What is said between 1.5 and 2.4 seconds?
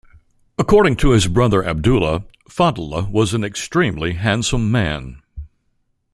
Abdullah,